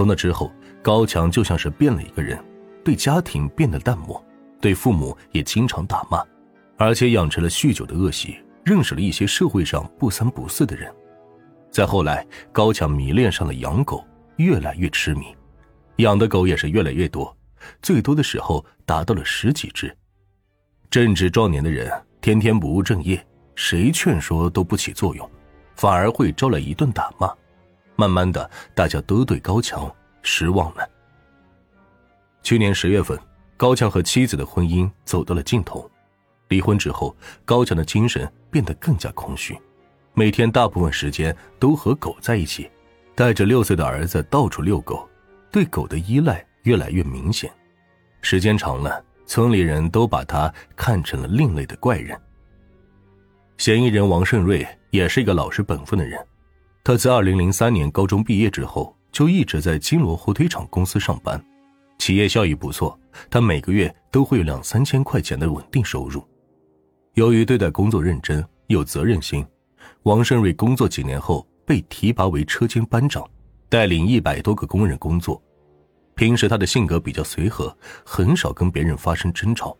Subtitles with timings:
[0.00, 2.42] 从那之后，高强就像是变了一个人，
[2.82, 4.24] 对家庭变得淡漠，
[4.58, 6.24] 对父母也经常打骂，
[6.78, 10.90] 而且养成了酗酒的恶习，认识了一些社会上不三不四的人。
[11.70, 14.02] 再后来，高强迷恋上了养狗，
[14.36, 15.36] 越来越痴迷，
[15.96, 17.36] 养的狗也是越来越多，
[17.82, 19.94] 最多的时候达到了十几只。
[20.88, 21.92] 正值壮年的人，
[22.22, 23.22] 天天不务正业，
[23.54, 25.30] 谁劝说都不起作用，
[25.74, 27.30] 反而会招来一顿打骂。
[28.00, 30.88] 慢慢的，大家都对高强失望了。
[32.42, 33.18] 去年十月份，
[33.58, 35.90] 高强和妻子的婚姻走到了尽头。
[36.48, 39.54] 离婚之后，高强的精神变得更加空虚。
[40.14, 42.70] 每天大部分时间都和狗在一起，
[43.14, 45.06] 带着六岁的儿子到处遛狗，
[45.52, 47.52] 对狗的依赖越来越明显。
[48.22, 52.18] 时间长了，村里人都把他看成了另类的怪人。
[53.58, 56.18] 嫌疑人王胜瑞也是一个老实本分的人，
[56.82, 61.42] 他在二零零三年高中毕业之后就一直在金锣火腿厂公司上班，
[61.98, 62.98] 企业效益不错，
[63.28, 66.26] 他每个月都会有两三千块钱的稳定收入。
[67.14, 69.44] 由于对待工作认真，有责任心。
[70.04, 73.28] 王胜瑞工作几年后被提拔为车间班长，
[73.68, 75.40] 带领一百多个工人工作。
[76.14, 79.76] 平时他的性格比较随和，很少跟别人发生争吵。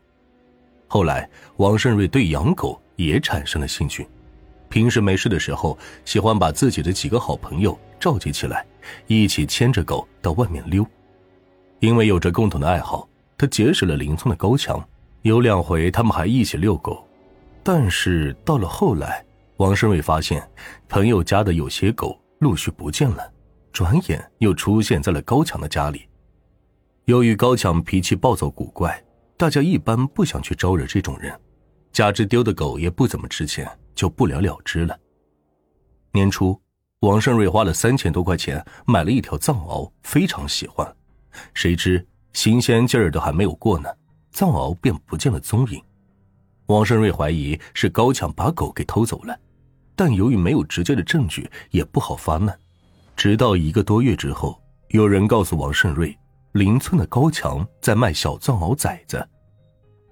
[0.87, 4.07] 后来，王胜瑞对养狗也产生了兴趣。
[4.71, 8.65] 平时没事的时候，喜欢把自己的几个好朋友召集起来，
[9.09, 10.87] 一起牵着狗到外面溜。
[11.81, 14.83] 因为有着共同的爱好，他结识了邻村的高强。
[15.23, 17.05] 有两回，他们还一起遛狗。
[17.63, 19.23] 但是到了后来，
[19.57, 20.49] 王胜伟发现，
[20.89, 23.29] 朋友家的有些狗陆续不见了，
[23.73, 26.07] 转眼又出现在了高强的家里。
[27.07, 29.03] 由于高强脾气暴躁古怪，
[29.37, 31.39] 大家一般不想去招惹这种人，
[31.93, 33.69] 加之丢的狗也不怎么值钱，
[34.01, 34.99] 就不了了之了。
[36.11, 36.59] 年初，
[37.01, 40.97] 王胜瑞花了三千多块钱买了一条藏獒，非常喜欢，
[41.53, 43.91] 谁知新鲜劲儿都还没有过呢，
[44.31, 45.79] 藏獒便不见了踪影。
[46.69, 49.39] 王胜瑞怀疑是高强把狗给偷走了。
[49.95, 52.59] 但由于没有直接的证据，也不好发难。
[53.15, 54.59] 直到一个多月之后，
[54.89, 56.19] 有人告诉王胜瑞，
[56.53, 59.29] 邻村的高强在卖小藏獒崽子。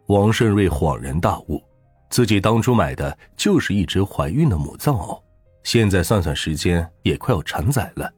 [0.09, 1.63] 王胜瑞恍然大悟，
[2.11, 5.21] 自己当初买的就是一只怀孕的母藏獒，
[5.63, 8.13] 现在算算时间，也快要产崽了。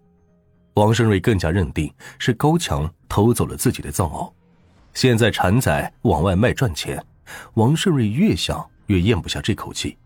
[0.74, 4.30] 王胜瑞更加认定是高强偷走了自己的藏獒。
[4.94, 7.04] 现在产崽往外卖赚钱，
[7.54, 9.96] 王胜瑞越想越咽不下这口气。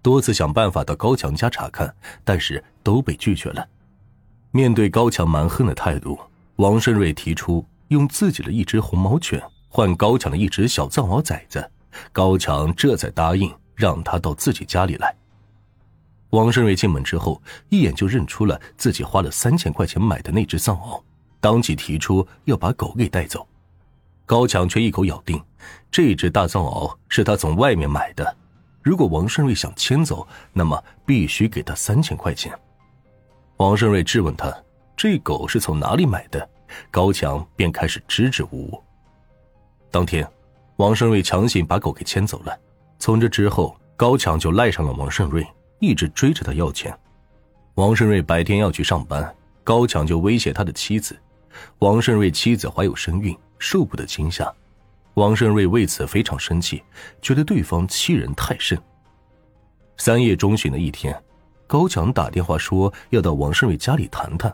[0.00, 1.94] 多次想办法到高强家查看，
[2.24, 3.66] 但是都被拒绝了。
[4.50, 6.18] 面对高强蛮横的态度，
[6.56, 11.70] 王胜瑞提出用自己的一只红毛犬换高强的一只小藏獒崽子，
[12.12, 15.14] 高强这才答应让他到自己家里来。
[16.30, 21.02] 王胜瑞进门之后，一眼就认出了自己花了三千块钱买的那只藏獒，
[21.40, 23.46] 当即提出要把狗给带走。
[24.24, 25.42] 高强却一口咬定，
[25.90, 28.36] 这只大藏獒是他从外面买的。
[28.80, 32.52] 如果王胜瑞想牵走，那么必须给他三千块钱。
[33.58, 34.52] 王胜瑞质问他
[34.96, 36.48] ：“这狗是从哪里买的？”
[36.90, 38.82] 高强便开始支支吾吾。
[39.90, 40.26] 当天，
[40.76, 42.58] 王胜瑞强行把狗给牵走了。
[42.98, 45.46] 从这之后，高强就赖上了王胜瑞，
[45.80, 46.96] 一直追着他要钱。
[47.74, 49.34] 王胜瑞白天要去上班，
[49.64, 51.18] 高强就威胁他的妻子。
[51.80, 54.52] 王胜瑞妻子怀有身孕，受不得惊吓。
[55.14, 56.82] 王胜瑞为此非常生气，
[57.20, 58.80] 觉得对方欺人太甚。
[59.98, 61.22] 三月中旬的一天，
[61.66, 64.52] 高强打电话说要到王胜瑞家里谈谈。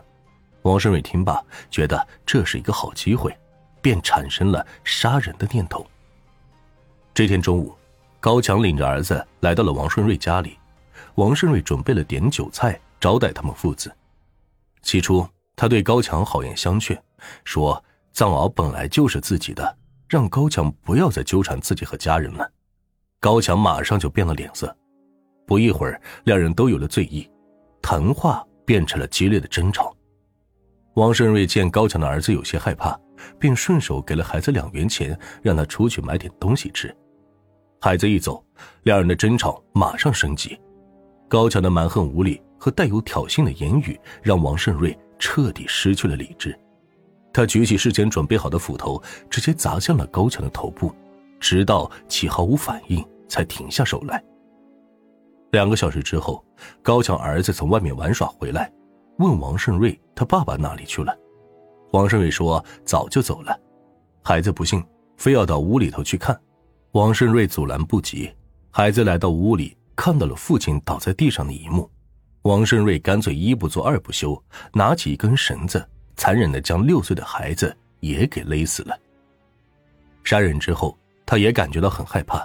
[0.63, 1.41] 王胜瑞听罢，
[1.71, 3.33] 觉得这是一个好机会，
[3.81, 5.87] 便产生了杀人的念头。
[7.19, 7.75] 这天中午，
[8.21, 10.57] 高强领着儿子来到了王顺瑞家里，
[11.15, 13.93] 王顺瑞准备了点酒菜招待他们父子。
[14.83, 16.97] 起初，他对高强好言相劝，
[17.43, 19.77] 说藏獒本来就是自己的。
[20.07, 22.49] 让高强不要再纠缠自己和家人了，
[23.19, 24.73] 高强马上就变了脸色。
[25.45, 27.29] 不一会儿，两人都有了醉意，
[27.81, 29.93] 谈话变成了激烈的争吵。
[30.93, 32.97] 王顺瑞见高强的儿子有些害怕，
[33.37, 36.95] 便顺手给了孩子两元钱，让他出去买点东西吃。
[37.81, 38.43] 孩子一走，
[38.83, 40.59] 两人的争吵马上升级。
[41.29, 46.57] 高强的蛮横无理和带有挑衅的言语，让王胜瑞彻底失去了理智。
[47.31, 50.93] 他举起事先准备好的斧头，直接砸向了高强的头部，
[51.39, 54.21] 直到其毫无反应，才停下手来。
[55.51, 56.43] 两个小时之后，
[56.81, 58.69] 高强儿子从外面玩耍回来，
[59.19, 61.17] 问王胜瑞他爸爸哪里去了。
[61.91, 63.57] 王胜瑞说早就走了。
[64.21, 64.83] 孩子不信，
[65.15, 66.37] 非要到屋里头去看。
[66.93, 68.31] 王胜瑞阻拦不及，
[68.71, 71.87] 孩子来到屋里，看到了父亲倒在地上的一幕。
[72.41, 74.41] 王胜瑞干脆一不做二不休，
[74.73, 75.87] 拿起一根绳子。
[76.15, 78.99] 残忍的将六岁的孩子也给勒死了。
[80.23, 80.97] 杀人之后，
[81.27, 82.43] 他也感觉到很害怕，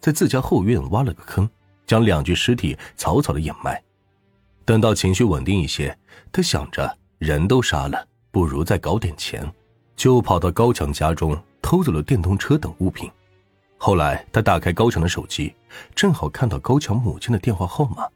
[0.00, 1.48] 在自家后院挖了个坑，
[1.86, 3.80] 将两具尸体草草的掩埋。
[4.64, 5.96] 等到情绪稳定一些，
[6.32, 9.48] 他想着人都杀了，不如再搞点钱，
[9.94, 13.08] 就跑到高强家中偷走了电动车等物品。
[13.84, 15.54] 后来他打开高强的手机，
[15.94, 18.08] 正好看到高强母亲的电话号码，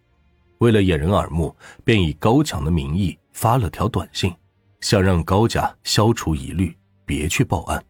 [0.60, 1.54] 为了掩人耳目，
[1.84, 4.34] 便以高强的名义发了条短信，
[4.80, 6.74] 想让高家消除疑虑，
[7.04, 7.84] 别去报案。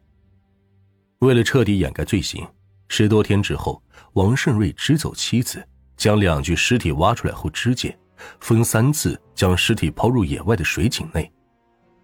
[1.20, 2.44] 为了彻底掩盖罪行，
[2.88, 3.80] 十多天之后，
[4.14, 5.64] 王胜瑞支走妻子，
[5.96, 7.96] 将两具尸体挖出来后肢解，
[8.40, 11.30] 分三次将尸体抛入野外的水井内。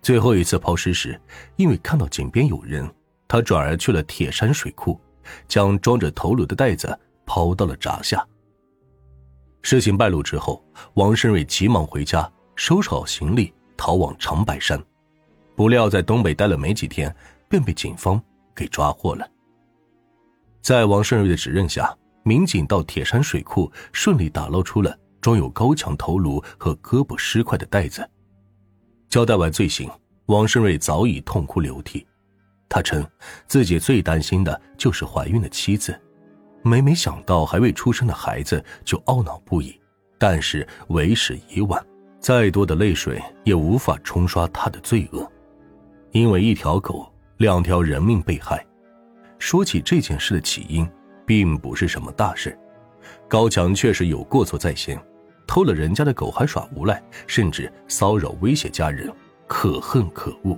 [0.00, 1.20] 最后一次抛尸时，
[1.56, 2.88] 因为看到井边有人，
[3.26, 5.00] 他转而去了铁山水库，
[5.48, 8.26] 将装着头颅的袋子抛到了闸下。
[9.62, 14.82] 事情败露之后，王胜瑞急忙回家收拾好行李，逃往长白山。
[15.56, 17.14] 不料在东北待了没几天，
[17.48, 18.22] 便被警方。
[18.56, 19.28] 给抓获了。
[20.62, 21.92] 在王胜瑞的指认下，
[22.22, 28.08] 民警到铁山水库顺利打捞出了装有高强头颅和胳膊尸块的袋子。
[29.08, 29.90] 交代完罪行，
[30.26, 32.06] 王胜瑞早已痛哭流涕。
[32.68, 33.06] 他称
[33.46, 35.98] 自己最担心的就是怀孕的妻子，
[36.62, 39.80] 每每想到还未出生的孩子就懊恼不已。
[40.18, 41.84] 但是为时已晚，
[42.20, 45.30] 再多的泪水也无法冲刷他的罪恶，
[46.12, 47.10] 因为一条狗。
[47.38, 48.64] 两条人命被害。
[49.40, 50.88] 说起这件事的起因，
[51.26, 52.56] 并不是什么大事。
[53.28, 54.96] 高强确实有过错在先，
[55.44, 59.12] 偷了人家的狗还耍无赖，甚至骚扰威胁家人，
[59.48, 60.56] 可恨可恶。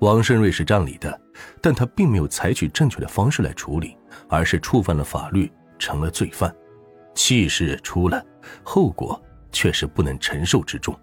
[0.00, 1.20] 王胜瑞是占理的，
[1.62, 3.96] 但他并没有采取正确的方式来处理，
[4.28, 6.54] 而是触犯了法律，成了罪犯。
[7.14, 8.24] 气势出了，
[8.62, 9.20] 后果
[9.52, 10.98] 却是不能承受之重。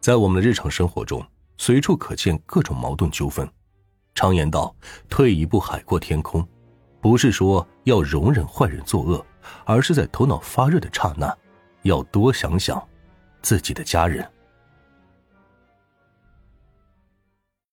[0.00, 1.24] 在我们的日常生活中。
[1.60, 3.44] 随处可见各种矛盾纠纷。
[4.14, 4.72] 常言道
[5.10, 6.46] ：“退一步，海阔天空。”
[7.02, 9.26] 不是说要容忍坏人作恶，
[9.64, 11.36] 而是在头脑发热的刹那，
[11.82, 12.80] 要多想想
[13.42, 14.24] 自己的家人。